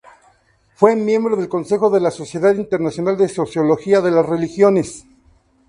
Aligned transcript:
Fue 0.73 0.95
miembro 0.95 1.35
del 1.35 1.47
Consejo 1.47 1.91
de 1.91 1.99
la 1.99 2.09
Sociedad 2.09 2.55
Internacional 2.55 3.15
de 3.17 3.29
Sociología 3.29 4.01
de 4.01 4.09
las 4.09 4.25
Religiones. 4.25 5.05